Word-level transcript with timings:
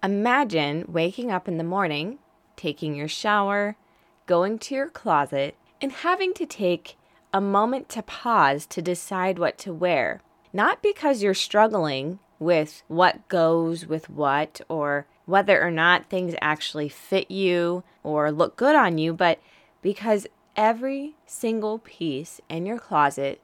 Imagine 0.00 0.84
waking 0.86 1.32
up 1.32 1.48
in 1.48 1.58
the 1.58 1.64
morning, 1.64 2.18
taking 2.54 2.94
your 2.94 3.08
shower, 3.08 3.76
going 4.26 4.56
to 4.60 4.74
your 4.76 4.88
closet, 4.88 5.56
and 5.80 5.90
having 5.90 6.32
to 6.34 6.46
take 6.46 6.96
a 7.34 7.40
moment 7.40 7.88
to 7.88 8.02
pause 8.02 8.64
to 8.66 8.80
decide 8.80 9.40
what 9.40 9.58
to 9.58 9.72
wear. 9.72 10.20
Not 10.52 10.82
because 10.82 11.20
you're 11.20 11.34
struggling 11.34 12.20
with 12.38 12.84
what 12.86 13.26
goes 13.26 13.86
with 13.86 14.08
what 14.08 14.60
or 14.68 15.08
whether 15.26 15.60
or 15.60 15.72
not 15.72 16.08
things 16.08 16.36
actually 16.40 16.88
fit 16.88 17.28
you 17.28 17.82
or 18.04 18.30
look 18.30 18.56
good 18.56 18.76
on 18.76 18.98
you, 18.98 19.12
but 19.12 19.40
because 19.82 20.28
every 20.54 21.16
single 21.26 21.80
piece 21.80 22.40
in 22.48 22.66
your 22.66 22.78
closet 22.78 23.40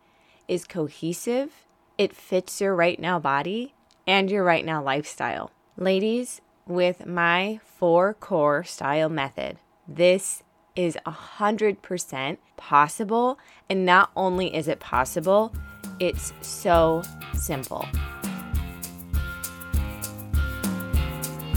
is 0.47 0.65
cohesive, 0.65 1.67
it 1.99 2.15
fits 2.15 2.61
your 2.61 2.77
right 2.77 3.01
now 3.01 3.19
body 3.19 3.75
and 4.07 4.31
your 4.31 4.45
right 4.45 4.65
now 4.65 4.81
lifestyle. 4.81 5.51
Ladies, 5.77 6.41
with 6.67 7.07
my 7.07 7.61
four 7.65 8.15
core 8.15 8.65
style 8.65 9.09
method, 9.09 9.59
this 9.87 10.43
is 10.75 10.97
100% 11.07 12.39
possible. 12.57 13.39
And 13.69 13.87
not 13.87 14.11
only 14.17 14.55
is 14.55 14.69
it 14.69 14.81
possible, 14.81 15.55
it's 16.01 16.33
so 16.41 17.03
simple. 17.35 17.87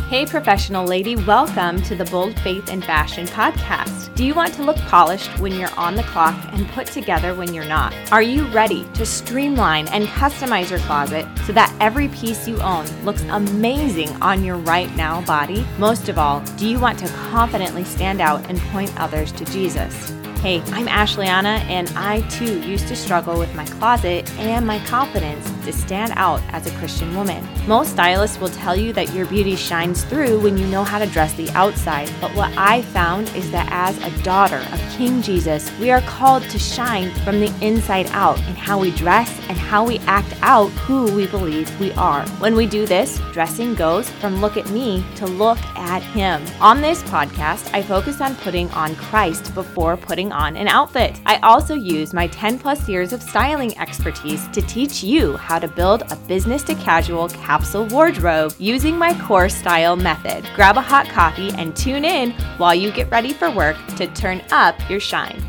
Hey, 0.10 0.26
professional 0.26 0.86
lady, 0.86 1.18
welcome 1.18 1.82
to 1.82 1.94
the 1.94 2.06
Bold 2.06 2.40
Faith 2.40 2.70
and 2.70 2.82
Fashion 2.82 3.28
podcast. 3.28 4.16
Do 4.16 4.24
you 4.24 4.34
want 4.34 4.54
to 4.54 4.64
look 4.64 4.78
polished 4.78 5.38
when 5.38 5.52
you're 5.52 5.76
on 5.76 5.96
the 5.96 6.04
clock 6.04 6.34
and 6.54 6.66
put 6.70 6.88
together 6.88 7.36
when 7.36 7.54
you're 7.54 7.66
not? 7.66 7.94
Are 8.10 8.22
you 8.22 8.46
ready 8.46 8.86
to 8.94 9.06
streamline 9.06 9.90
and 9.90 10.06
customize 10.06 10.70
your 10.70 10.80
closet 10.80 11.28
so 11.46 11.52
that 11.52 11.76
every 11.82 12.08
piece 12.08 12.48
you 12.48 12.58
own 12.62 12.86
looks 13.04 13.24
amazing 13.24 14.08
on 14.22 14.46
your 14.46 14.56
right 14.56 14.96
now 14.96 15.26
body? 15.26 15.68
Most 15.78 16.08
of 16.08 16.18
all, 16.18 16.40
do 16.56 16.70
you 16.70 16.80
want 16.80 16.98
to 17.00 17.08
confidently 17.30 17.84
stand 17.84 18.22
out 18.22 18.50
and 18.50 18.60
point 18.72 18.98
others 18.98 19.34
to 19.34 19.44
Jesus? 19.44 20.17
Hey, 20.42 20.62
I'm 20.68 20.86
Ashleana, 20.86 21.60
and 21.68 21.92
I 21.96 22.22
too 22.30 22.62
used 22.62 22.88
to 22.90 22.96
struggle 22.96 23.40
with 23.40 23.54
my 23.56 23.66
closet 23.66 24.32
and 24.38 24.68
my 24.68 24.78
confidence 24.86 25.50
to 25.66 25.74
stand 25.74 26.14
out 26.16 26.42
as 26.50 26.68
a 26.68 26.78
Christian 26.78 27.14
woman. 27.16 27.46
Most 27.68 27.92
stylists 27.92 28.40
will 28.40 28.50
tell 28.50 28.76
you 28.76 28.94
that 28.94 29.14
your 29.14 29.26
beauty 29.26 29.56
shines 29.56 30.04
through 30.04 30.40
when 30.40 30.56
you 30.56 30.68
know 30.68 30.84
how 30.84 31.00
to 31.00 31.08
dress 31.08 31.34
the 31.34 31.50
outside, 31.50 32.10
but 32.22 32.34
what 32.36 32.56
I 32.56 32.84
found 32.84 33.30
is 33.36 33.50
that 33.52 33.68
as 33.72 33.98
a 34.04 34.24
daughter 34.24 34.64
of 34.72 34.80
King 34.92 35.24
Jesus, 35.24 35.76
we 35.80 35.90
are 35.90 36.02
called 36.02 36.44
to 36.44 36.60
shine 36.60 37.12
from 37.26 37.40
the 37.40 37.52
inside 37.62 38.06
out 38.12 38.38
in 38.38 38.56
how 38.56 38.80
we 38.80 38.92
dress 38.92 39.40
and 39.50 39.58
how 39.58 39.84
we 39.86 39.98
act 40.06 40.34
out 40.44 40.70
who 40.70 41.14
we 41.16 41.26
believe 41.28 41.78
we 41.80 41.92
are. 41.94 42.26
When 42.40 42.56
we 42.56 42.68
do 42.68 42.86
this, 42.86 43.20
dressing 43.34 43.74
goes 43.74 44.08
from 44.10 44.40
look 44.40 44.56
at 44.56 44.70
me 44.70 45.04
to 45.16 45.26
look 45.26 45.60
at 45.76 46.04
Him. 46.04 46.46
On 46.62 46.80
this 46.80 47.02
podcast, 47.04 47.74
I 47.74 47.82
focus 47.82 48.22
on 48.22 48.36
putting 48.36 48.70
on 48.72 48.96
Christ 48.96 49.54
before 49.56 49.98
putting 49.98 50.27
putting 50.28 50.32
on 50.32 50.58
an 50.58 50.68
outfit. 50.68 51.20
I 51.26 51.38
also 51.38 51.74
use 51.74 52.14
my 52.14 52.28
10 52.28 52.60
plus 52.60 52.90
years 52.90 53.14
of 53.14 53.22
styling 53.22 53.78
expertise 53.78 54.48
to 54.50 54.62
teach 54.62 55.04
you 55.04 55.38
how 55.38 55.60
to 55.60 55.68
build 55.68 56.04
a 56.12 56.16
business 56.28 56.64
to 56.64 56.76
casual 56.76 57.30
capsule 57.30 57.86
wardrobe 57.86 58.54
using 58.60 58.98
my 58.98 59.18
core 59.26 59.50
style 59.50 59.96
method. 59.96 60.46
Grab 60.56 60.78
a 60.78 60.82
hot 60.82 61.08
coffee 61.08 61.52
and 61.52 61.76
tune 61.76 62.04
in 62.04 62.32
while 62.58 62.76
you 62.76 62.92
get 62.92 63.10
ready 63.10 63.34
for 63.34 63.50
work 63.50 63.78
to 63.96 64.08
turn 64.08 64.42
up 64.52 64.76
your 64.90 65.00
shine. 65.00 65.42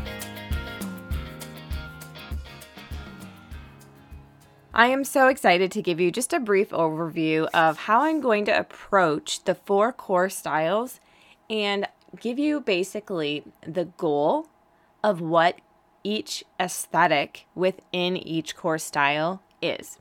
I 4.73 4.87
am 4.87 5.03
so 5.03 5.27
excited 5.27 5.71
to 5.73 5.81
give 5.81 5.99
you 5.99 6.09
just 6.09 6.31
a 6.31 6.39
brief 6.39 6.69
overview 6.69 7.49
of 7.53 7.77
how 7.77 8.03
I'm 8.03 8.21
going 8.21 8.45
to 8.45 8.57
approach 8.57 9.43
the 9.43 9.55
four 9.55 9.91
core 9.91 10.29
styles 10.29 11.01
and 11.49 11.85
give 12.19 12.39
you 12.39 12.61
basically 12.61 13.43
the 13.67 13.85
goal 13.85 14.47
of 15.03 15.21
what 15.21 15.59
each 16.03 16.43
aesthetic 16.59 17.45
within 17.55 18.17
each 18.17 18.55
core 18.55 18.77
style 18.77 19.41
is. 19.61 19.97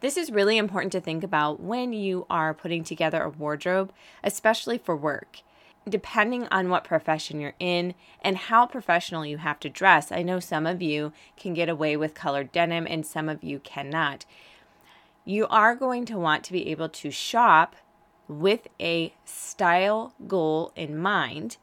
This 0.00 0.16
is 0.16 0.32
really 0.32 0.58
important 0.58 0.90
to 0.92 1.00
think 1.00 1.22
about 1.22 1.60
when 1.60 1.92
you 1.92 2.26
are 2.28 2.52
putting 2.52 2.82
together 2.82 3.22
a 3.22 3.28
wardrobe, 3.28 3.92
especially 4.24 4.78
for 4.78 4.96
work. 4.96 5.42
Depending 5.88 6.46
on 6.50 6.68
what 6.68 6.84
profession 6.84 7.40
you're 7.40 7.54
in 7.58 7.94
and 8.20 8.36
how 8.36 8.66
professional 8.66 9.26
you 9.26 9.38
have 9.38 9.60
to 9.60 9.68
dress, 9.68 10.10
I 10.10 10.22
know 10.22 10.40
some 10.40 10.66
of 10.66 10.82
you 10.82 11.12
can 11.36 11.54
get 11.54 11.68
away 11.68 11.96
with 11.96 12.14
colored 12.14 12.52
denim 12.52 12.86
and 12.88 13.06
some 13.06 13.28
of 13.28 13.44
you 13.44 13.58
cannot. 13.60 14.24
You 15.24 15.46
are 15.48 15.76
going 15.76 16.04
to 16.06 16.18
want 16.18 16.44
to 16.44 16.52
be 16.52 16.68
able 16.68 16.88
to 16.88 17.10
shop 17.10 17.76
with 18.26 18.68
a 18.80 19.14
style 19.24 20.14
goal 20.26 20.72
in 20.74 20.96
mind 20.96 21.58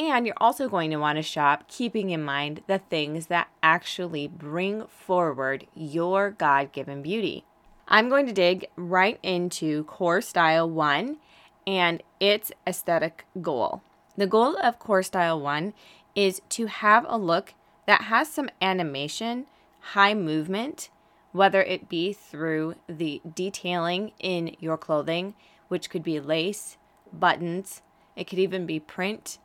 and 0.00 0.26
you're 0.26 0.34
also 0.38 0.66
going 0.66 0.90
to 0.90 0.96
want 0.96 1.16
to 1.16 1.22
shop 1.22 1.68
keeping 1.68 2.08
in 2.08 2.24
mind 2.24 2.62
the 2.66 2.78
things 2.78 3.26
that 3.26 3.48
actually 3.62 4.26
bring 4.26 4.86
forward 4.86 5.66
your 5.74 6.30
God 6.30 6.72
given 6.72 7.02
beauty. 7.02 7.44
I'm 7.86 8.08
going 8.08 8.26
to 8.26 8.32
dig 8.32 8.66
right 8.76 9.18
into 9.22 9.84
Core 9.84 10.22
Style 10.22 10.70
1 10.70 11.18
and 11.66 12.02
its 12.18 12.50
aesthetic 12.66 13.26
goal. 13.42 13.82
The 14.16 14.26
goal 14.26 14.56
of 14.56 14.78
Core 14.78 15.02
Style 15.02 15.38
1 15.38 15.74
is 16.14 16.40
to 16.48 16.66
have 16.66 17.04
a 17.06 17.18
look 17.18 17.52
that 17.86 18.02
has 18.02 18.30
some 18.30 18.48
animation, 18.62 19.44
high 19.80 20.14
movement, 20.14 20.88
whether 21.32 21.62
it 21.62 21.90
be 21.90 22.14
through 22.14 22.76
the 22.88 23.20
detailing 23.34 24.12
in 24.18 24.56
your 24.60 24.78
clothing, 24.78 25.34
which 25.68 25.90
could 25.90 26.02
be 26.02 26.20
lace, 26.20 26.78
buttons, 27.12 27.82
it 28.16 28.24
could 28.26 28.38
even 28.38 28.64
be 28.64 28.80
print 28.80 29.38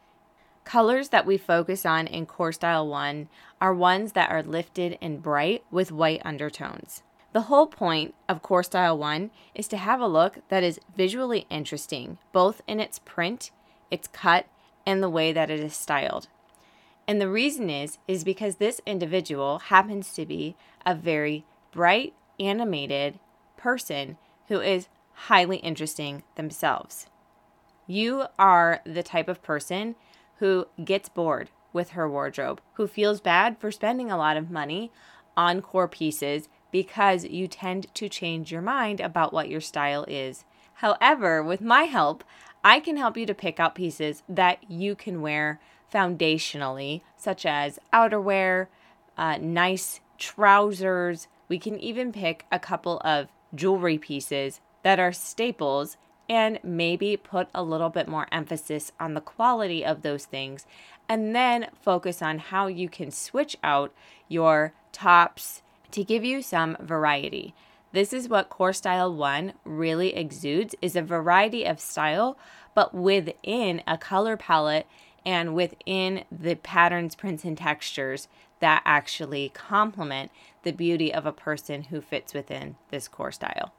Colors 0.65 1.09
that 1.09 1.27
we 1.27 1.37
focus 1.37 1.85
on 1.85 2.07
in 2.07 2.25
Core 2.25 2.51
Style 2.51 2.87
1 2.87 3.29
are 3.61 3.73
ones 3.73 4.13
that 4.13 4.31
are 4.31 4.41
lifted 4.41 4.97
and 4.99 5.21
bright 5.21 5.63
with 5.69 5.91
white 5.91 6.21
undertones. 6.25 7.03
The 7.33 7.41
whole 7.41 7.67
point 7.67 8.15
of 8.27 8.41
Core 8.41 8.63
Style 8.63 8.97
1 8.97 9.29
is 9.53 9.67
to 9.67 9.77
have 9.77 10.01
a 10.01 10.07
look 10.07 10.39
that 10.49 10.63
is 10.63 10.79
visually 10.97 11.45
interesting, 11.51 12.17
both 12.33 12.63
in 12.67 12.79
its 12.79 12.97
print, 12.97 13.51
its 13.91 14.07
cut, 14.07 14.47
and 14.87 15.03
the 15.03 15.09
way 15.09 15.31
that 15.31 15.51
it 15.51 15.59
is 15.59 15.75
styled. 15.75 16.29
And 17.07 17.21
the 17.21 17.29
reason 17.29 17.69
is 17.69 17.99
is 18.07 18.23
because 18.23 18.55
this 18.55 18.81
individual 18.87 19.59
happens 19.59 20.13
to 20.13 20.25
be 20.25 20.55
a 20.83 20.95
very 20.95 21.45
bright, 21.71 22.15
animated 22.39 23.19
person 23.55 24.17
who 24.47 24.59
is 24.61 24.87
highly 25.13 25.57
interesting 25.57 26.23
themselves. 26.35 27.05
You 27.85 28.25
are 28.39 28.81
the 28.83 29.03
type 29.03 29.27
of 29.27 29.43
person 29.43 29.95
who 30.38 30.68
gets 30.84 31.09
bored 31.09 31.50
with 31.73 31.91
her 31.91 32.09
wardrobe, 32.09 32.62
who 32.73 32.88
feels 32.88 33.22
bad 33.22 33.57
for 33.57 33.72
spending 33.72 34.12
a 34.12 34.18
lot 34.18 34.38
of 34.38 34.50
money 34.50 34.91
on 35.35 35.62
core 35.62 35.88
pieces 35.88 36.47
because 36.72 37.25
you 37.25 37.47
tend 37.47 37.94
to 37.94 38.09
change 38.09 38.51
your 38.51 38.62
mind 38.62 39.00
about 39.00 39.34
what 39.34 39.50
your 39.50 39.62
style 39.62 40.06
is. 40.07 40.45
However, 40.75 41.41
with 41.41 41.62
my 41.62 41.84
help, 41.84 42.24
I 42.63 42.79
can 42.79 42.97
help 42.97 43.16
you 43.16 43.25
to 43.28 43.34
pick 43.34 43.59
out 43.59 43.75
pieces 43.75 44.24
that 44.28 44.69
you 44.69 44.95
can 44.95 45.22
wear 45.22 45.59
foundationally, 45.94 47.01
such 47.16 47.45
as 47.45 47.79
outerwear, 47.94 48.68
uh, 49.18 49.38
nice 49.38 50.01
trousers. 50.18 51.28
We 51.47 51.59
can 51.59 51.79
even 51.79 52.12
pick 52.12 52.45
a 52.51 52.59
couple 52.59 53.00
of 53.06 53.28
jewelry 53.53 53.97
pieces 53.97 54.59
that 54.84 55.00
are 55.00 55.13
staples 55.13 55.97
and 56.28 56.59
maybe 56.63 57.18
put 57.18 57.47
a 57.53 57.63
little 57.63 57.90
bit 57.90 58.08
more 58.08 58.28
emphasis 58.31 58.91
on 59.00 59.13
the 59.13 59.22
quality 59.22 59.86
of 59.86 60.02
those 60.02 60.25
things 60.25 60.66
and 61.08 61.36
then 61.36 61.68
focus 61.81 62.22
on 62.22 62.40
how 62.40 62.68
you 62.68 62.90
can 62.90 63.12
switch 63.12 63.56
out 63.63 63.94
your 64.28 64.74
tops 64.91 65.62
to 65.91 66.03
give 66.03 66.24
you 66.24 66.41
some 66.41 66.75
variety. 66.80 67.53
This 67.91 68.12
is 68.12 68.28
what 68.28 68.50
Core 68.50 68.74
Style 68.74 69.13
1 69.13 69.53
really 69.63 70.16
exudes 70.16 70.75
is 70.81 70.96
a 70.96 71.02
variety 71.02 71.63
of 71.66 71.80
style 71.80 72.38
but 72.74 72.94
within 72.94 73.81
a 73.88 73.98
color 73.98 74.36
palette 74.36 74.86
and 75.25 75.56
within 75.56 76.24
the 76.31 76.56
patterns, 76.56 77.16
prints 77.16 77.44
and 77.44 77.57
textures 77.57 78.28
that 78.60 78.81
actually 78.86 79.50
complement 79.54 80.31
the 80.63 80.71
beauty 80.71 81.13
of 81.13 81.25
a 81.25 81.31
person 81.31 81.83
who 81.83 82.01
fits 82.01 82.33
within 82.33 82.75
this 82.92 83.07
core 83.07 83.31
style. 83.31 83.74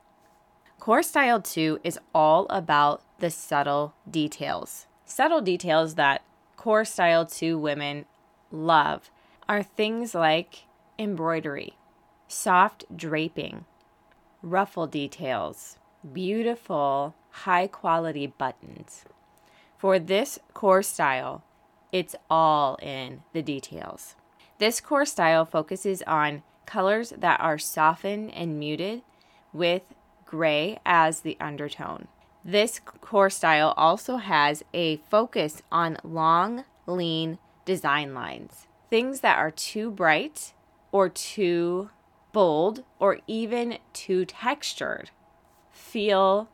Core 0.78 1.02
Style 1.02 1.40
2 1.40 1.80
is 1.82 1.98
all 2.14 2.46
about 2.48 3.02
the 3.18 3.30
subtle 3.30 3.94
details. 4.08 4.86
Subtle 5.04 5.40
details 5.40 5.94
that 5.96 6.22
Core 6.56 6.84
Style 6.84 7.26
2 7.26 7.58
women 7.58 8.04
love 8.52 9.10
are 9.48 9.62
things 9.62 10.14
like 10.14 10.64
embroidery, 10.98 11.74
soft 12.28 12.84
draping, 12.94 13.64
ruffle 14.42 14.86
details, 14.86 15.78
beautiful, 16.12 17.14
high 17.30 17.66
quality 17.66 18.26
buttons. 18.26 19.04
For 19.78 19.98
this 19.98 20.38
core 20.54 20.82
style, 20.82 21.42
it's 21.90 22.14
all 22.30 22.76
in 22.76 23.22
the 23.32 23.42
details. 23.42 24.14
This 24.58 24.80
core 24.80 25.06
style 25.06 25.44
focuses 25.44 26.02
on 26.02 26.42
colors 26.64 27.12
that 27.16 27.40
are 27.40 27.58
softened 27.58 28.32
and 28.34 28.58
muted 28.58 29.02
with 29.52 29.82
gray 30.26 30.78
as 30.84 31.20
the 31.20 31.36
undertone. 31.40 32.08
This 32.44 32.78
core 32.78 33.30
style 33.30 33.74
also 33.76 34.18
has 34.18 34.62
a 34.72 34.98
focus 35.08 35.62
on 35.72 35.98
long, 36.04 36.64
lean 36.86 37.38
design 37.64 38.14
lines. 38.14 38.66
Things 38.88 39.20
that 39.20 39.38
are 39.38 39.50
too 39.50 39.90
bright 39.90 40.52
or 40.92 41.08
too 41.08 41.90
bold 42.32 42.84
or 42.98 43.18
even 43.26 43.78
too 43.92 44.24
textured 44.24 45.10
feel 45.72 46.48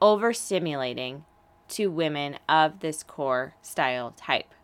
overstimulating 0.00 1.22
to 1.68 1.90
women 1.90 2.38
of 2.48 2.80
this 2.80 3.02
core 3.02 3.54
style 3.60 4.12
type. 4.16 4.54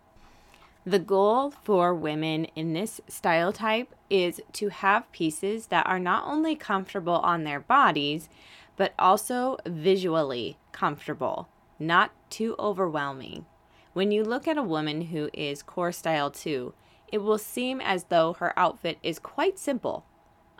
The 0.84 0.98
goal 0.98 1.52
for 1.52 1.94
women 1.94 2.46
in 2.56 2.72
this 2.72 3.00
style 3.06 3.52
type 3.52 3.94
is 4.10 4.40
to 4.54 4.68
have 4.68 5.10
pieces 5.12 5.68
that 5.68 5.86
are 5.86 6.00
not 6.00 6.26
only 6.26 6.56
comfortable 6.56 7.18
on 7.18 7.44
their 7.44 7.60
bodies, 7.60 8.28
but 8.76 8.92
also 8.98 9.58
visually 9.64 10.58
comfortable, 10.72 11.48
not 11.78 12.10
too 12.30 12.56
overwhelming. 12.58 13.46
When 13.92 14.10
you 14.10 14.24
look 14.24 14.48
at 14.48 14.58
a 14.58 14.62
woman 14.62 15.02
who 15.02 15.30
is 15.32 15.62
core 15.62 15.92
style 15.92 16.32
2, 16.32 16.74
it 17.12 17.18
will 17.18 17.38
seem 17.38 17.80
as 17.80 18.04
though 18.04 18.32
her 18.34 18.58
outfit 18.58 18.98
is 19.04 19.20
quite 19.20 19.60
simple 19.60 20.04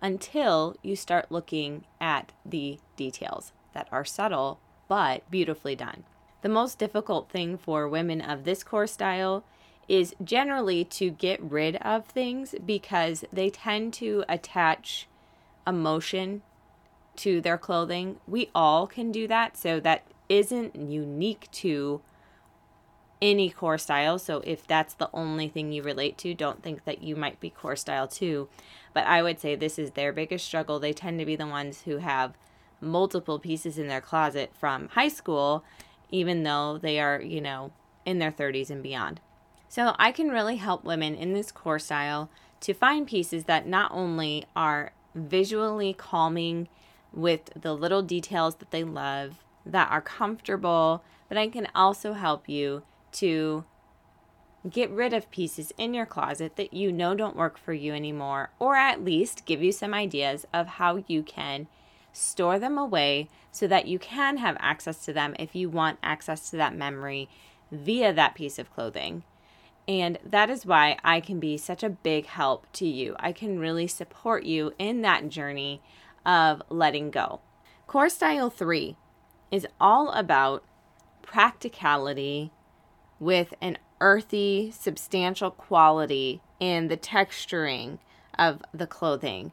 until 0.00 0.76
you 0.82 0.94
start 0.94 1.32
looking 1.32 1.84
at 2.00 2.30
the 2.46 2.78
details 2.94 3.52
that 3.74 3.88
are 3.90 4.04
subtle 4.04 4.60
but 4.86 5.28
beautifully 5.30 5.74
done. 5.74 6.04
The 6.42 6.48
most 6.48 6.78
difficult 6.78 7.28
thing 7.28 7.56
for 7.56 7.88
women 7.88 8.20
of 8.20 8.44
this 8.44 8.62
core 8.62 8.86
style 8.86 9.44
is 9.92 10.14
generally 10.24 10.84
to 10.84 11.10
get 11.10 11.42
rid 11.42 11.76
of 11.76 12.06
things 12.06 12.54
because 12.64 13.24
they 13.30 13.50
tend 13.50 13.92
to 13.92 14.24
attach 14.26 15.06
emotion 15.66 16.40
to 17.14 17.42
their 17.42 17.58
clothing. 17.58 18.16
We 18.26 18.50
all 18.54 18.86
can 18.86 19.12
do 19.12 19.28
that, 19.28 19.58
so 19.58 19.78
that 19.80 20.06
isn't 20.30 20.76
unique 20.76 21.48
to 21.52 22.00
any 23.20 23.50
core 23.50 23.76
style. 23.76 24.18
So 24.18 24.42
if 24.46 24.66
that's 24.66 24.94
the 24.94 25.10
only 25.12 25.48
thing 25.48 25.72
you 25.72 25.82
relate 25.82 26.16
to, 26.18 26.32
don't 26.32 26.62
think 26.62 26.86
that 26.86 27.02
you 27.02 27.14
might 27.14 27.38
be 27.38 27.50
core 27.50 27.76
style 27.76 28.08
two. 28.08 28.48
But 28.94 29.06
I 29.06 29.22
would 29.22 29.40
say 29.40 29.54
this 29.54 29.78
is 29.78 29.90
their 29.90 30.12
biggest 30.12 30.46
struggle. 30.46 30.80
They 30.80 30.94
tend 30.94 31.18
to 31.18 31.26
be 31.26 31.36
the 31.36 31.46
ones 31.46 31.82
who 31.82 31.98
have 31.98 32.32
multiple 32.80 33.38
pieces 33.38 33.76
in 33.76 33.88
their 33.88 34.00
closet 34.00 34.52
from 34.58 34.88
high 34.88 35.08
school 35.08 35.62
even 36.12 36.44
though 36.44 36.78
they 36.78 37.00
are, 37.00 37.20
you 37.20 37.40
know, 37.40 37.72
in 38.04 38.20
their 38.20 38.30
30s 38.30 38.70
and 38.70 38.82
beyond. 38.82 39.20
So 39.72 39.94
I 39.98 40.12
can 40.12 40.28
really 40.28 40.56
help 40.56 40.84
women 40.84 41.14
in 41.14 41.32
this 41.32 41.50
core 41.50 41.78
style 41.78 42.28
to 42.60 42.74
find 42.74 43.06
pieces 43.06 43.44
that 43.44 43.66
not 43.66 43.90
only 43.90 44.44
are 44.54 44.92
visually 45.14 45.94
calming 45.94 46.68
with 47.10 47.48
the 47.58 47.74
little 47.74 48.02
details 48.02 48.56
that 48.56 48.70
they 48.70 48.84
love, 48.84 49.42
that 49.64 49.90
are 49.90 50.02
comfortable, 50.02 51.02
but 51.26 51.38
I 51.38 51.48
can 51.48 51.68
also 51.74 52.12
help 52.12 52.50
you 52.50 52.82
to 53.12 53.64
get 54.68 54.90
rid 54.90 55.14
of 55.14 55.30
pieces 55.30 55.72
in 55.78 55.94
your 55.94 56.04
closet 56.04 56.56
that 56.56 56.74
you 56.74 56.92
know 56.92 57.14
don't 57.14 57.34
work 57.34 57.56
for 57.56 57.72
you 57.72 57.94
anymore, 57.94 58.50
or 58.58 58.76
at 58.76 59.02
least 59.02 59.46
give 59.46 59.62
you 59.62 59.72
some 59.72 59.94
ideas 59.94 60.44
of 60.52 60.66
how 60.66 61.02
you 61.06 61.22
can 61.22 61.66
store 62.12 62.58
them 62.58 62.76
away 62.76 63.30
so 63.50 63.66
that 63.66 63.86
you 63.86 63.98
can 63.98 64.36
have 64.36 64.58
access 64.60 65.02
to 65.06 65.14
them 65.14 65.34
if 65.38 65.56
you 65.56 65.70
want 65.70 65.98
access 66.02 66.50
to 66.50 66.58
that 66.58 66.76
memory 66.76 67.26
via 67.70 68.12
that 68.12 68.34
piece 68.34 68.58
of 68.58 68.70
clothing. 68.70 69.22
And 69.88 70.18
that 70.24 70.48
is 70.48 70.64
why 70.64 70.96
I 71.04 71.20
can 71.20 71.40
be 71.40 71.56
such 71.56 71.82
a 71.82 71.90
big 71.90 72.26
help 72.26 72.70
to 72.74 72.86
you. 72.86 73.16
I 73.18 73.32
can 73.32 73.58
really 73.58 73.86
support 73.86 74.44
you 74.44 74.72
in 74.78 75.02
that 75.02 75.28
journey 75.28 75.82
of 76.24 76.62
letting 76.68 77.10
go. 77.10 77.40
Core 77.86 78.08
Style 78.08 78.48
3 78.48 78.96
is 79.50 79.66
all 79.80 80.10
about 80.10 80.64
practicality 81.22 82.52
with 83.18 83.54
an 83.60 83.78
earthy, 84.00 84.70
substantial 84.70 85.50
quality 85.50 86.40
in 86.60 86.88
the 86.88 86.96
texturing 86.96 87.98
of 88.38 88.62
the 88.72 88.86
clothing, 88.86 89.52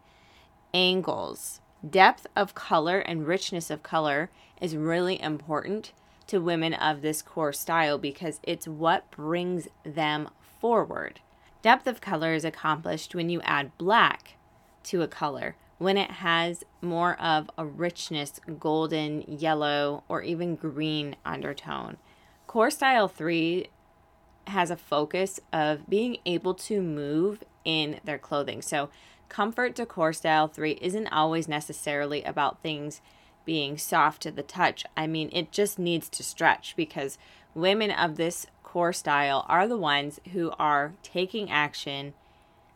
angles, 0.74 1.60
Depth 1.88 2.28
of 2.36 2.56
color 2.56 3.00
and 3.00 3.26
richness 3.26 3.70
of 3.70 3.84
color 3.84 4.30
is 4.60 4.76
really 4.76 5.22
important 5.22 5.94
to 6.30 6.40
women 6.40 6.74
of 6.74 7.02
this 7.02 7.22
core 7.22 7.54
style 7.54 7.98
because 7.98 8.40
it's 8.44 8.68
what 8.68 9.10
brings 9.12 9.68
them 9.84 10.30
forward. 10.60 11.20
Depth 11.62 11.88
of 11.88 12.02
color 12.02 12.34
is 12.34 12.46
accomplished 12.46 13.14
when 13.14 13.30
you 13.30 13.42
add 13.42 13.78
black 13.78 14.36
to 14.84 15.02
a 15.02 15.08
color, 15.08 15.56
when 15.78 15.98
it 15.98 16.12
has 16.12 16.64
more 16.82 17.20
of 17.20 17.50
a 17.58 17.66
richness, 17.66 18.40
golden, 18.60 19.22
yellow, 19.28 20.04
or 20.08 20.22
even 20.22 20.56
green 20.56 21.16
undertone. 21.26 21.98
Core 22.48 22.72
Style 22.72 23.08
3 23.08 23.68
has 24.48 24.72
a 24.72 24.78
focus 24.78 25.40
of 25.54 25.88
being 25.90 26.18
able 26.26 26.54
to 26.54 26.82
move 26.82 27.44
in 27.64 28.00
their 28.04 28.18
clothing. 28.18 28.62
So 28.62 28.90
comfort 29.30 29.76
decor 29.76 30.12
style 30.12 30.48
3 30.48 30.80
isn't 30.82 31.08
always 31.08 31.48
necessarily 31.48 32.24
about 32.24 32.62
things 32.62 33.02
being 33.46 33.78
soft 33.78 34.22
to 34.24 34.32
the 34.32 34.44
touch. 34.44 34.86
I 34.96 35.08
mean, 35.08 35.30
it 35.32 35.52
just 35.52 35.80
needs 35.80 36.10
to 36.10 36.24
stretch 36.24 36.76
because 36.76 37.18
women 37.56 37.92
of 37.92 38.16
this 38.16 38.48
core 38.64 38.94
style 38.94 39.46
are 39.48 39.68
the 39.68 39.78
ones 39.78 40.20
who 40.34 40.52
are 40.60 40.94
taking 41.02 41.50
action. 41.50 42.14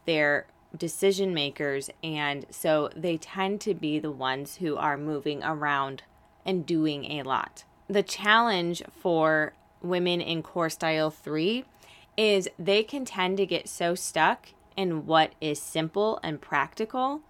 They're 0.05 0.47
decision 0.75 1.33
makers, 1.33 1.89
and 2.03 2.45
so 2.49 2.89
they 2.95 3.17
tend 3.17 3.61
to 3.61 3.73
be 3.73 3.99
the 3.99 4.11
ones 4.11 4.55
who 4.55 4.75
are 4.75 4.97
moving 4.97 5.43
around 5.43 6.03
and 6.45 6.65
doing 6.65 7.05
a 7.11 7.23
lot. 7.23 7.63
The 7.87 8.03
challenge 8.03 8.81
for 8.91 9.53
women 9.81 10.21
in 10.21 10.41
core 10.41 10.69
style 10.69 11.11
3 11.11 11.65
is 12.17 12.49
they 12.57 12.83
can 12.83 13.05
tend 13.05 13.37
to 13.37 13.45
get 13.45 13.69
so 13.69 13.95
stuck 13.95 14.49
in 14.75 15.05
what 15.05 15.33
is 15.39 15.61
simple 15.61 16.19
and 16.23 16.41
practical 16.41 17.21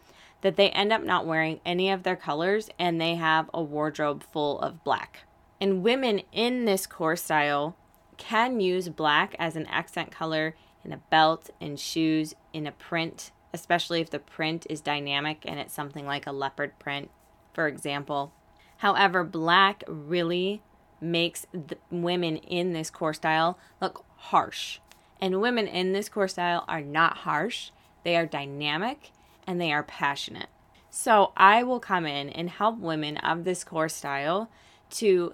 that 0.43 0.57
they 0.57 0.69
end 0.71 0.93
up 0.93 1.01
not 1.01 1.25
wearing 1.25 1.59
any 1.65 1.89
of 1.89 2.03
their 2.03 2.17
colors 2.17 2.69
and 2.77 2.99
they 2.99 3.15
have 3.15 3.49
a 3.53 3.63
wardrobe 3.63 4.23
full 4.31 4.59
of 4.59 4.83
black. 4.83 5.21
And 5.59 5.83
women 5.83 6.21
in 6.33 6.65
this 6.65 6.85
core 6.85 7.15
style 7.15 7.77
can 8.17 8.59
use 8.59 8.89
black 8.89 9.35
as 9.39 9.55
an 9.55 9.65
accent 9.67 10.11
color 10.11 10.55
in 10.83 10.91
a 10.91 10.97
belt, 10.97 11.49
in 11.61 11.77
shoes, 11.77 12.35
in 12.51 12.67
a 12.67 12.73
print, 12.73 13.31
especially 13.53 14.01
if 14.01 14.09
the 14.09 14.19
print 14.19 14.67
is 14.69 14.81
dynamic 14.81 15.43
and 15.45 15.59
it's 15.59 15.73
something 15.73 16.05
like 16.05 16.27
a 16.27 16.33
leopard 16.33 16.77
print, 16.77 17.09
for 17.53 17.67
example. 17.67 18.33
However, 18.77 19.23
black 19.23 19.83
really 19.87 20.61
makes 20.99 21.45
women 21.89 22.35
in 22.35 22.73
this 22.73 22.89
core 22.89 23.13
style 23.13 23.57
look 23.79 24.03
harsh. 24.17 24.79
And 25.21 25.39
women 25.39 25.67
in 25.67 25.93
this 25.93 26.09
core 26.09 26.27
style 26.27 26.65
are 26.67 26.81
not 26.81 27.19
harsh, 27.19 27.71
they 28.03 28.17
are 28.17 28.25
dynamic, 28.25 29.11
and 29.45 29.59
they 29.59 29.71
are 29.71 29.83
passionate. 29.83 30.49
So 30.89 31.33
I 31.35 31.63
will 31.63 31.79
come 31.79 32.05
in 32.05 32.29
and 32.29 32.49
help 32.49 32.77
women 32.77 33.17
of 33.17 33.43
this 33.43 33.63
core 33.63 33.89
style 33.89 34.49
to 34.91 35.33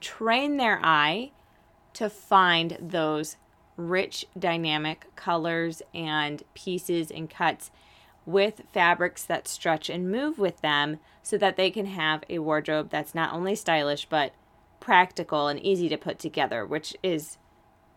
train 0.00 0.58
their 0.58 0.78
eye 0.82 1.32
to 1.94 2.10
find 2.10 2.76
those 2.80 3.36
rich, 3.76 4.26
dynamic 4.38 5.06
colors 5.16 5.82
and 5.94 6.42
pieces 6.54 7.10
and 7.10 7.30
cuts 7.30 7.70
with 8.26 8.62
fabrics 8.72 9.24
that 9.24 9.48
stretch 9.48 9.88
and 9.88 10.10
move 10.10 10.38
with 10.38 10.60
them 10.60 10.98
so 11.22 11.38
that 11.38 11.56
they 11.56 11.70
can 11.70 11.86
have 11.86 12.24
a 12.28 12.38
wardrobe 12.38 12.90
that's 12.90 13.14
not 13.14 13.32
only 13.32 13.54
stylish 13.54 14.06
but 14.06 14.32
practical 14.80 15.48
and 15.48 15.60
easy 15.60 15.88
to 15.88 15.96
put 15.96 16.18
together, 16.18 16.66
which 16.66 16.94
is 17.02 17.38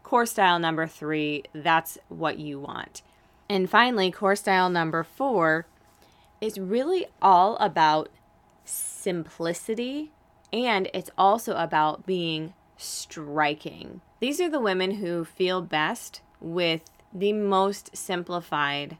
core 0.04 0.26
style 0.26 0.60
number 0.60 0.88
three, 0.88 1.44
that's 1.54 1.98
what 2.08 2.40
you 2.40 2.60
want. 2.60 3.02
And 3.50 3.70
finally, 3.70 4.12
core 4.12 4.36
style 4.36 4.70
number 4.70 5.04
four 5.04 5.66
is 6.40 6.60
really 6.60 7.08
all 7.22 7.58
about 7.58 8.10
simplicity 8.64 10.12
and 10.54 10.90
it's 10.94 11.10
also 11.18 11.56
about 11.56 12.06
being 12.06 12.54
striking. 12.78 14.02
These 14.20 14.40
are 14.40 14.50
the 14.50 14.60
women 14.60 14.92
who 14.92 15.26
feel 15.26 15.62
best 15.62 16.22
with 16.40 16.82
the 17.14 17.34
most 17.34 17.96
simplified 17.96 18.98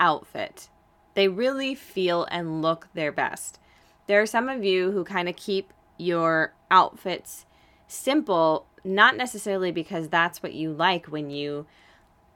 outfit. 0.00 0.68
They 1.14 1.28
really 1.28 1.74
feel 1.74 2.24
and 2.30 2.62
look 2.62 2.88
their 2.94 3.12
best. 3.12 3.58
There 4.06 4.20
are 4.20 4.26
some 4.26 4.48
of 4.48 4.64
you 4.64 4.90
who 4.90 5.04
kind 5.04 5.28
of 5.28 5.36
keep 5.36 5.72
your 5.96 6.54
outfits 6.70 7.46
simple 7.86 8.66
not 8.84 9.16
necessarily 9.16 9.70
because 9.70 10.08
that's 10.08 10.42
what 10.42 10.54
you 10.54 10.72
like 10.72 11.06
when 11.06 11.30
you 11.30 11.66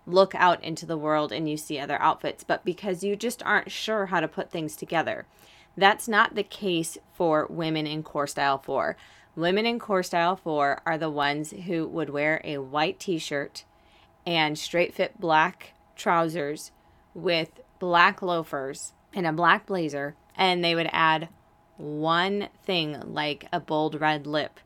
look 0.06 0.34
out 0.34 0.62
into 0.62 0.86
the 0.86 0.96
world 0.96 1.32
and 1.32 1.48
you 1.48 1.56
see 1.56 1.78
other 1.78 2.00
outfits, 2.00 2.44
but 2.44 2.64
because 2.64 3.02
you 3.02 3.16
just 3.16 3.42
aren't 3.42 3.70
sure 3.70 4.06
how 4.06 4.20
to 4.20 4.28
put 4.28 4.50
things 4.50 4.76
together. 4.76 5.26
That's 5.76 6.08
not 6.08 6.34
the 6.34 6.42
case 6.42 6.96
for 7.12 7.46
women 7.50 7.86
in 7.86 8.02
Core 8.02 8.26
Style 8.26 8.58
4. 8.58 8.96
Women 9.34 9.66
in 9.66 9.78
Core 9.78 10.02
Style 10.02 10.36
4 10.36 10.82
are 10.86 10.96
the 10.96 11.10
ones 11.10 11.50
who 11.50 11.86
would 11.88 12.08
wear 12.08 12.40
a 12.44 12.58
white 12.58 12.98
t 12.98 13.18
shirt 13.18 13.64
and 14.24 14.58
straight 14.58 14.94
fit 14.94 15.20
black 15.20 15.74
trousers 15.94 16.70
with 17.12 17.60
black 17.78 18.22
loafers 18.22 18.92
and 19.12 19.26
a 19.26 19.32
black 19.32 19.66
blazer, 19.66 20.14
and 20.36 20.64
they 20.64 20.74
would 20.74 20.88
add 20.92 21.28
one 21.76 22.48
thing 22.64 22.98
like 23.04 23.46
a 23.52 23.60
bold 23.60 24.00
red 24.00 24.26
lip 24.26 24.60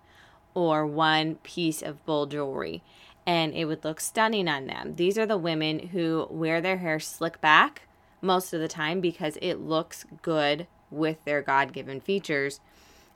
or 0.54 0.86
one 0.86 1.36
piece 1.36 1.82
of 1.82 2.04
bold 2.06 2.30
jewelry 2.30 2.82
and 3.30 3.54
it 3.54 3.64
would 3.66 3.84
look 3.84 4.00
stunning 4.00 4.48
on 4.48 4.66
them. 4.66 4.96
These 4.96 5.16
are 5.16 5.24
the 5.24 5.38
women 5.38 5.78
who 5.78 6.26
wear 6.30 6.60
their 6.60 6.78
hair 6.78 6.98
slick 6.98 7.40
back 7.40 7.82
most 8.20 8.52
of 8.52 8.60
the 8.60 8.66
time 8.66 9.00
because 9.00 9.38
it 9.40 9.60
looks 9.60 10.04
good 10.20 10.66
with 10.90 11.24
their 11.24 11.40
God 11.40 11.72
given 11.72 12.00
features 12.00 12.58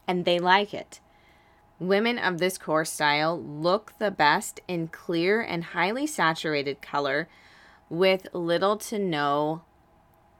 and 0.06 0.24
they 0.24 0.38
like 0.38 0.72
it. 0.72 1.00
Women 1.80 2.20
of 2.20 2.38
this 2.38 2.58
core 2.58 2.84
style 2.84 3.42
look 3.42 3.94
the 3.98 4.12
best 4.12 4.60
in 4.68 4.86
clear 4.86 5.40
and 5.40 5.64
highly 5.64 6.06
saturated 6.06 6.80
color 6.80 7.28
with 7.88 8.28
little 8.32 8.76
to 8.76 9.00
no 9.00 9.62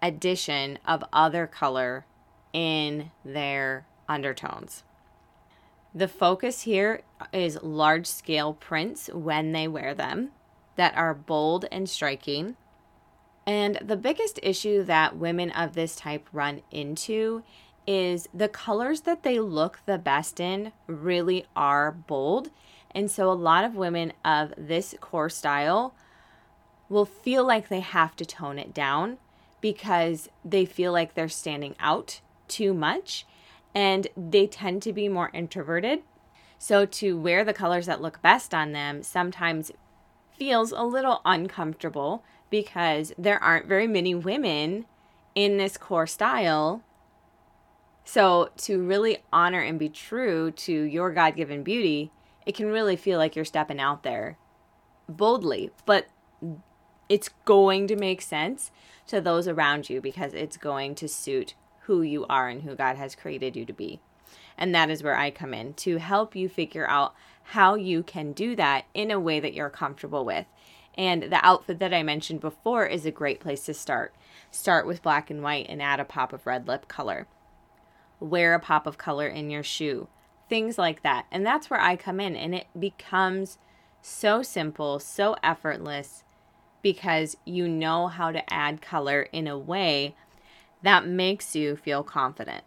addition 0.01 0.79
of 0.87 1.03
other 1.13 1.49
color 1.49 2.07
in 2.53 3.11
their 3.25 3.87
undertones. 4.09 4.85
The 5.95 6.09
focus 6.09 6.63
here 6.63 7.03
is 7.33 7.63
large 7.63 8.07
scale 8.07 8.53
prints 8.53 9.09
when 9.13 9.53
they 9.53 9.69
wear 9.69 9.95
them 9.95 10.33
that 10.75 10.97
are 10.97 11.15
bold 11.15 11.67
and 11.71 11.89
striking. 11.89 12.57
And 13.47 13.79
the 13.81 13.97
biggest 13.97 14.41
issue 14.43 14.83
that 14.85 15.17
women 15.17 15.53
of 15.53 15.75
this 15.75 15.95
type 15.95 16.29
run 16.33 16.63
into 16.73 17.45
is 17.87 18.29
the 18.35 18.49
colors 18.49 19.03
that 19.03 19.23
they 19.23 19.39
look 19.39 19.81
the 19.87 19.99
best 19.99 20.41
in 20.41 20.73
really 20.89 21.47
are 21.55 21.93
bold. 21.93 22.51
And 22.91 23.09
so 23.09 23.31
a 23.31 23.35
lot 23.35 23.65
of 23.65 23.77
women 23.77 24.15
of 24.25 24.53
this 24.57 24.97
core 25.01 25.31
style 25.31 25.95
will 26.89 27.05
feel 27.05 27.47
like 27.47 27.69
they 27.69 27.81
have 27.81 28.17
to 28.17 28.25
tone 28.25 28.59
it 28.59 28.75
down 28.75 29.19
because 29.61 30.29
they 30.45 30.65
feel 30.65 30.93
like 30.93 31.15
they're 31.15 31.29
standing 31.29 31.77
out 31.79 32.21
too 32.49 32.75
much 32.75 33.27
and 33.75 34.07
they 34.17 34.47
tend 34.47 34.83
to 34.83 34.93
be 34.93 35.09
more 35.09 35.31
introverted. 35.33 36.01
So 36.59 36.87
to 36.87 37.19
wear 37.19 37.45
the 37.45 37.53
colors 37.53 37.87
that 37.87 38.01
look 38.01 38.23
best 38.23 38.55
on 38.55 38.73
them 38.73 39.03
sometimes 39.03 39.73
feels 40.39 40.73
a 40.73 40.83
little 40.83 41.21
uncomfortable 41.25 42.25
because 42.51 43.13
there 43.19 43.43
aren't 43.43 43.67
very 43.67 43.87
many 43.87 44.15
women 44.15 44.87
in 45.35 45.57
this 45.57 45.77
core 45.77 46.07
style. 46.07 46.83
So 48.05 48.51
to 48.59 48.81
really 48.81 49.19
honor 49.33 49.61
and 49.61 49.79
be 49.79 49.89
true 49.89 50.51
to 50.53 50.73
your 50.73 51.13
God 51.13 51.37
given 51.37 51.63
beauty, 51.63 52.13
it 52.47 52.55
can 52.55 52.67
really 52.67 52.97
feel 52.97 53.19
like 53.19 53.35
you're 53.35 53.45
stepping 53.45 53.81
out 53.81 54.03
there 54.03 54.39
boldly, 55.09 55.71
but 55.87 56.07
it's 57.09 57.31
going 57.45 57.87
to 57.87 57.97
make 57.97 58.23
sense 58.23 58.71
to 59.07 59.21
those 59.21 59.49
around 59.49 59.91
you 59.91 60.01
because 60.01 60.33
it's 60.35 60.57
going 60.57 60.95
to 60.97 61.09
suit 61.09 61.55
who 61.87 62.03
you 62.03 62.27
are 62.27 62.49
and 62.49 62.63
who 62.63 62.75
God 62.75 62.97
has 62.97 63.15
created 63.15 63.57
you 63.57 63.65
to 63.65 63.73
be. 63.73 64.01
And 64.57 64.75
that 64.75 64.91
is 64.91 65.03
where 65.03 65.17
I 65.17 65.31
come 65.31 65.53
in 65.53 65.75
to 65.75 65.99
help 65.99 66.37
you 66.37 66.49
figure 66.49 66.89
out 66.89 67.15
how 67.43 67.75
you 67.75 68.03
can 68.03 68.33
do 68.33 68.57
that 68.57 68.87
in 68.95 69.11
a 69.11 69.21
way 69.21 69.41
that 69.41 69.55
you're 69.55 69.71
comfortable 69.71 70.25
with. 70.25 70.47
And 70.97 71.25
the 71.25 71.45
outfit 71.45 71.81
that 71.81 71.93
I 71.93 72.03
mentioned 72.03 72.41
before 72.41 72.87
is 72.87 73.05
a 73.05 73.11
great 73.11 73.41
place 73.41 73.65
to 73.67 73.75
start. 73.75 74.15
Start 74.51 74.87
with 74.87 75.03
black 75.03 75.29
and 75.29 75.43
white 75.43 75.67
and 75.69 75.83
add 75.83 76.01
a 76.01 76.05
pop 76.05 76.33
of 76.33 76.47
red 76.47 76.69
lip 76.69 76.87
color. 76.87 77.27
Wear 78.21 78.55
a 78.55 78.61
pop 78.61 78.87
of 78.87 78.97
color 78.97 79.27
in 79.27 79.51
your 79.51 79.65
shoe. 79.65 80.09
Things 80.49 80.79
like 80.79 81.03
that. 81.03 81.27
And 81.33 81.45
that's 81.45 81.69
where 81.69 81.81
I 81.81 81.97
come 81.97 82.21
in 82.21 82.37
and 82.37 82.55
it 82.55 82.69
becomes 82.79 83.59
so 84.01 84.43
simple, 84.43 85.01
so 85.01 85.35
effortless 85.43 86.23
because 86.83 87.37
you 87.45 87.67
know 87.67 88.07
how 88.07 88.31
to 88.31 88.53
add 88.53 88.83
color 88.83 89.23
in 89.33 89.49
a 89.49 89.59
way 89.59 90.15
that 90.85 91.07
makes 91.07 91.57
you 91.57 91.77
feel 91.77 92.03
confident. 92.03 92.63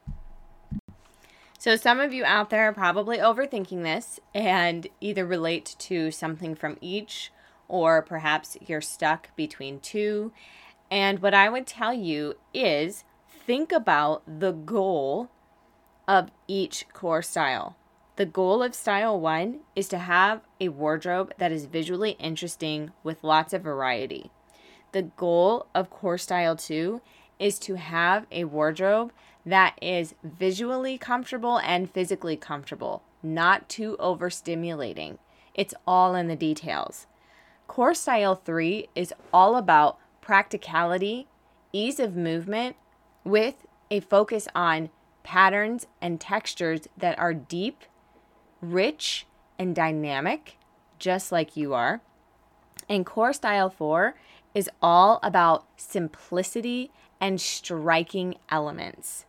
So, 1.60 1.76
some 1.76 2.00
of 2.00 2.14
you 2.14 2.24
out 2.26 2.50
there 2.50 2.70
are 2.70 2.74
probably 2.74 3.18
overthinking 3.18 3.84
this 3.84 4.20
and 4.34 4.88
either 5.02 5.26
relate 5.26 5.76
to 5.80 6.12
something 6.12 6.56
from 6.56 6.78
each, 6.82 7.32
or 7.68 8.02
perhaps 8.02 8.58
you're 8.66 8.82
stuck 8.82 9.36
between 9.36 9.80
two. 9.80 10.32
And 10.90 11.20
what 11.20 11.34
I 11.34 11.50
would 11.50 11.68
tell 11.68 11.94
you 11.94 12.36
is 12.54 13.04
think 13.28 13.72
about 13.72 14.24
the 14.40 14.52
goal 14.52 15.30
of 16.08 16.30
each 16.48 16.86
core 16.94 17.22
style. 17.22 17.76
The 18.16 18.26
goal 18.26 18.64
of 18.64 18.74
style 18.74 19.20
one 19.20 19.60
is 19.76 19.88
to 19.90 20.00
have 20.00 20.42
a 20.60 20.70
wardrobe 20.70 21.34
that 21.38 21.52
is 21.52 21.66
visually 21.66 22.12
interesting 22.20 22.92
with 23.04 23.24
lots 23.24 23.54
of 23.54 23.62
variety. 23.62 24.32
The 24.92 25.04
goal 25.04 25.68
of 25.76 25.90
core 25.90 26.18
style 26.18 26.56
two 26.56 27.02
is 27.40 27.60
to 27.60 27.76
have 27.76 28.26
a 28.32 28.44
wardrobe 28.46 29.12
that 29.46 29.78
is 29.82 30.16
visually 30.24 30.98
comfortable 30.98 31.58
and 31.60 31.90
physically 31.90 32.36
comfortable, 32.36 33.04
not 33.24 33.70
too 33.70 33.96
overstimulating. 34.00 35.18
It's 35.54 35.74
all 35.88 36.16
in 36.16 36.28
the 36.28 36.36
details. 36.36 37.08
Core 37.68 37.94
Style 37.94 38.36
3 38.36 38.90
is 38.96 39.14
all 39.34 39.56
about 39.56 39.98
practicality, 40.22 41.28
ease 41.72 42.00
of 42.00 42.16
movement, 42.16 42.76
with 43.24 43.66
a 43.90 44.00
focus 44.00 44.48
on 44.54 44.90
patterns 45.24 45.88
and 46.02 46.20
textures 46.20 46.82
that 46.98 47.18
are 47.20 47.34
deep, 47.34 47.84
rich, 48.62 49.26
and 49.60 49.76
dynamic, 49.76 50.58
just 51.00 51.32
like 51.32 51.58
you 51.58 51.74
are. 51.74 52.02
And 52.90 53.06
Core 53.06 53.34
Style 53.34 53.70
4 53.70 54.16
is 54.54 54.70
all 54.82 55.20
about 55.22 55.66
simplicity 55.76 56.92
and 57.20 57.40
striking 57.42 58.36
elements. 58.50 59.26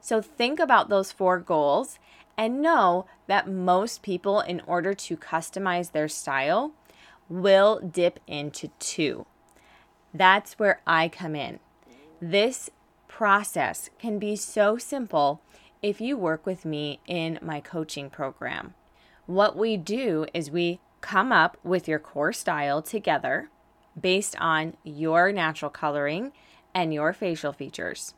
So 0.00 0.20
think 0.20 0.60
about 0.60 0.88
those 0.88 1.12
four 1.12 1.38
goals 1.38 1.98
and 2.36 2.60
know 2.60 3.06
that 3.26 3.48
most 3.48 4.02
people, 4.02 4.40
in 4.40 4.60
order 4.66 4.92
to 4.94 5.16
customize 5.16 5.92
their 5.92 6.08
style, 6.08 6.72
will 7.28 7.80
dip 7.80 8.20
into 8.26 8.68
two. 8.78 9.26
That's 10.12 10.58
where 10.58 10.80
I 10.86 11.08
come 11.08 11.34
in. 11.34 11.58
This 12.20 12.70
process 13.08 13.90
can 13.98 14.18
be 14.18 14.36
so 14.36 14.76
simple 14.76 15.40
if 15.82 16.00
you 16.00 16.16
work 16.16 16.46
with 16.46 16.64
me 16.64 17.00
in 17.06 17.38
my 17.42 17.60
coaching 17.60 18.10
program. 18.10 18.74
What 19.26 19.56
we 19.56 19.76
do 19.76 20.26
is 20.34 20.50
we 20.50 20.80
come 21.00 21.32
up 21.32 21.56
with 21.62 21.86
your 21.86 21.98
core 21.98 22.32
style 22.32 22.82
together 22.82 23.50
based 24.00 24.36
on 24.40 24.76
your 24.82 25.32
natural 25.32 25.70
coloring 25.70 26.32
and 26.74 26.92
your 26.92 27.12
facial 27.12 27.52
features. 27.52 28.14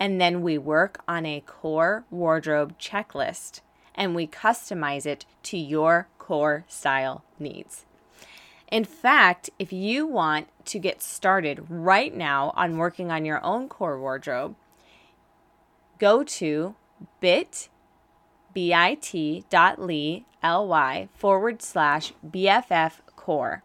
And 0.00 0.20
then 0.20 0.42
we 0.42 0.58
work 0.58 1.02
on 1.06 1.24
a 1.24 1.42
core 1.46 2.04
wardrobe 2.10 2.78
checklist 2.78 3.60
and 3.94 4.14
we 4.14 4.26
customize 4.26 5.06
it 5.06 5.24
to 5.44 5.56
your 5.56 6.08
core 6.18 6.64
style 6.66 7.24
needs. 7.38 7.84
In 8.70 8.84
fact, 8.84 9.50
if 9.58 9.72
you 9.72 10.06
want 10.06 10.48
to 10.64 10.78
get 10.78 11.02
started 11.02 11.66
right 11.68 12.14
now 12.14 12.52
on 12.56 12.78
working 12.78 13.10
on 13.10 13.24
your 13.24 13.44
own 13.44 13.68
core 13.68 14.00
wardrobe, 14.00 14.56
go 15.98 16.24
to 16.24 16.74
bit 17.20 17.68
bit.ly 18.54 20.24
ly 20.42 21.08
forward 21.14 21.62
slash 21.62 22.12
bff 22.26 22.92
core 23.16 23.62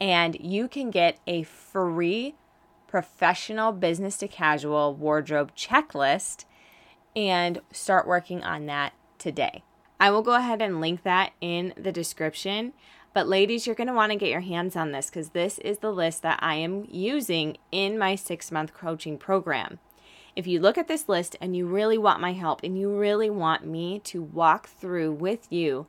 and 0.00 0.36
you 0.40 0.68
can 0.68 0.90
get 0.90 1.18
a 1.26 1.42
free 1.42 2.34
professional 2.88 3.70
business 3.70 4.16
to 4.16 4.26
casual 4.26 4.94
wardrobe 4.94 5.54
checklist 5.54 6.44
and 7.14 7.60
start 7.70 8.06
working 8.06 8.42
on 8.42 8.66
that 8.66 8.94
today. 9.18 9.62
I 10.00 10.10
will 10.10 10.22
go 10.22 10.34
ahead 10.34 10.62
and 10.62 10.80
link 10.80 11.02
that 11.02 11.32
in 11.40 11.74
the 11.76 11.92
description. 11.92 12.72
But, 13.14 13.26
ladies, 13.26 13.66
you're 13.66 13.74
going 13.74 13.88
to 13.88 13.94
want 13.94 14.12
to 14.12 14.18
get 14.18 14.30
your 14.30 14.40
hands 14.40 14.76
on 14.76 14.92
this 14.92 15.10
because 15.10 15.30
this 15.30 15.58
is 15.58 15.78
the 15.78 15.92
list 15.92 16.22
that 16.22 16.38
I 16.40 16.56
am 16.56 16.86
using 16.90 17.56
in 17.72 17.98
my 17.98 18.14
six 18.14 18.52
month 18.52 18.74
coaching 18.74 19.18
program. 19.18 19.78
If 20.36 20.46
you 20.46 20.60
look 20.60 20.78
at 20.78 20.86
this 20.86 21.08
list 21.08 21.34
and 21.40 21.56
you 21.56 21.66
really 21.66 21.98
want 21.98 22.20
my 22.20 22.32
help 22.32 22.62
and 22.62 22.78
you 22.78 22.96
really 22.96 23.28
want 23.28 23.66
me 23.66 23.98
to 24.04 24.22
walk 24.22 24.68
through 24.68 25.12
with 25.12 25.50
you 25.50 25.86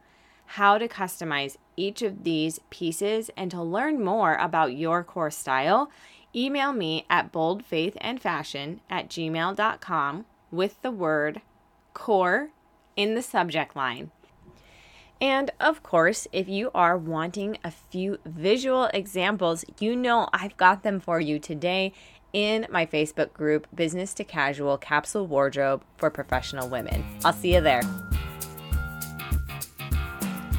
how 0.53 0.79
to 0.79 0.87
customize 0.87 1.57
each 1.77 2.01
of 2.01 2.23
these 2.23 2.59
pieces 2.71 3.29
and 3.37 3.51
to 3.51 3.61
learn 3.61 4.03
more 4.03 4.33
about 4.35 4.75
your 4.75 5.03
core 5.03 5.29
style, 5.29 5.91
email 6.35 6.73
me 6.73 7.05
at 7.09 7.31
boldfaithandfashion 7.31 8.79
at 8.89 9.09
gmail.com 9.09 10.25
with 10.51 10.81
the 10.81 10.91
word 10.91 11.41
core 11.93 12.49
in 12.95 13.15
the 13.15 13.21
subject 13.21 13.75
line. 13.75 14.11
And 15.21 15.51
of 15.59 15.83
course, 15.83 16.27
if 16.31 16.47
you 16.47 16.71
are 16.73 16.97
wanting 16.97 17.57
a 17.63 17.71
few 17.71 18.19
visual 18.25 18.85
examples, 18.93 19.65
you 19.79 19.95
know 19.95 20.29
I've 20.31 20.55
got 20.55 20.83
them 20.83 20.99
for 20.99 21.19
you 21.19 21.39
today 21.39 21.93
in 22.31 22.67
my 22.69 22.85
Facebook 22.85 23.33
group, 23.33 23.67
Business 23.75 24.13
to 24.13 24.23
Casual 24.23 24.77
Capsule 24.77 25.25
Wardrobe 25.27 25.83
for 25.97 26.09
Professional 26.09 26.69
Women. 26.69 27.03
I'll 27.25 27.33
see 27.33 27.53
you 27.53 27.61
there. 27.61 27.81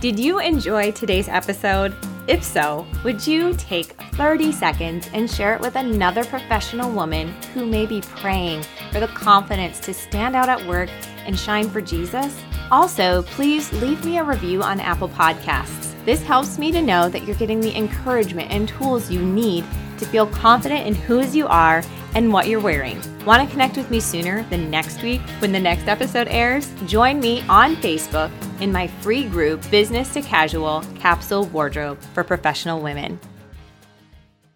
Did 0.01 0.19
you 0.19 0.39
enjoy 0.41 0.93
today's 0.93 1.29
episode? 1.29 1.95
If 2.27 2.45
so, 2.45 2.87
would 3.03 3.27
you 3.27 3.55
take 3.55 3.93
30 4.15 4.53
seconds 4.53 5.09
and 5.13 5.31
share 5.31 5.55
it 5.55 5.61
with 5.61 5.77
another 5.77 6.25
professional 6.25 6.91
woman 6.91 7.29
who 7.55 7.67
may 7.67 7.87
be 7.87 8.03
praying 8.03 8.63
for 8.93 9.01
the 9.01 9.09
confidence 9.09 9.81
to 9.81 9.95
stand 9.95 10.37
out 10.37 10.49
at 10.49 10.65
work 10.67 10.91
and 11.27 11.39
shine 11.39 11.69
for 11.69 11.81
Jesus? 11.81 12.41
Also, 12.71 13.23
please 13.23 13.73
leave 13.75 14.05
me 14.05 14.19
a 14.19 14.25
review 14.25 14.63
on 14.63 14.81
Apple 14.81 15.09
Podcasts. 15.09 15.93
This 16.05 16.23
helps 16.23 16.59
me 16.59 16.71
to 16.73 16.81
know 16.81 17.09
that 17.09 17.25
you're 17.25 17.37
getting 17.37 17.61
the 17.61 17.77
encouragement 17.77 18.51
and 18.51 18.69
tools 18.69 19.11
you 19.11 19.23
need 19.23 19.65
to 19.99 20.07
feel 20.07 20.27
confident 20.27 20.87
in 20.87 20.95
whose 20.95 21.35
you 21.35 21.47
are 21.49 21.83
and 22.15 22.33
what 22.33 22.49
you're 22.49 22.61
wearing. 22.61 23.01
Want 23.25 23.47
to 23.47 23.51
connect 23.51 23.77
with 23.77 23.91
me 23.91 24.01
sooner 24.01 24.43
than 24.45 24.71
next 24.71 25.03
week 25.03 25.21
when 25.41 25.53
the 25.53 25.61
next 25.61 25.89
episode 25.89 26.29
airs? 26.29 26.73
Join 26.87 27.21
me 27.21 27.43
on 27.49 27.77
Facebook 27.77 28.31
in 28.61 28.73
my 28.73 28.87
free 28.87 29.25
group, 29.25 29.69
Business 29.71 30.13
to 30.15 30.23
Casual 30.23 30.83
Capsule 30.99 31.47
Wardrobe 31.47 32.01
for 32.15 32.25
Professional 32.25 32.81
Women. 32.81 33.19